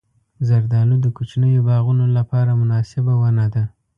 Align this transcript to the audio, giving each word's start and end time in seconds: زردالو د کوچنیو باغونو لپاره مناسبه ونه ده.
زردالو 0.47 0.95
د 1.01 1.07
کوچنیو 1.17 1.65
باغونو 1.67 2.05
لپاره 2.17 2.51
مناسبه 2.61 3.13
ونه 3.21 3.45
ده. 3.53 3.63